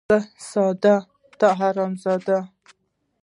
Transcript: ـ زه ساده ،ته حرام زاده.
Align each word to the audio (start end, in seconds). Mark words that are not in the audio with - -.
ـ 0.01 0.07
زه 0.11 0.17
ساده 0.49 0.95
،ته 1.39 1.47
حرام 1.59 1.93
زاده. 2.03 2.39